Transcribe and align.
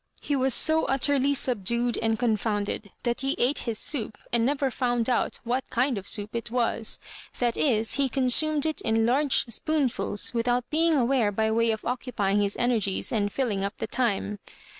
He 0.19 0.35
was 0.35 0.55
so 0.55 0.85
utterly 0.85 1.35
subdued 1.35 1.95
and 2.01 2.17
confounded 2.17 2.89
that 3.03 3.21
he 3.21 3.35
ate 3.37 3.59
his 3.69 3.77
soup, 3.77 4.17
and 4.33 4.43
never 4.43 4.71
found 4.71 5.07
out 5.07 5.39
what 5.43 5.69
kind 5.69 5.95
of 5.95 6.07
soup 6.07 6.35
it 6.35 6.49
was. 6.49 6.97
That 7.37 7.55
is, 7.55 7.97
be 7.97 8.09
consumed 8.09 8.65
it 8.65 8.81
in 8.81 9.05
large 9.05 9.45
spoonfuls 9.45 10.33
without 10.33 10.67
being 10.71 10.95
aware, 10.95 11.31
by 11.31 11.51
way 11.51 11.69
of 11.69 11.85
occupying 11.85 12.41
his 12.41 12.57
energies 12.57 13.11
and 13.11 13.31
filling 13.31 13.63
up 13.63 13.77
the 13.77 13.85
time. 13.85 14.39